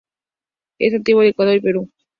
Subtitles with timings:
[0.79, 1.91] Es nativo de Ecuador y Perú.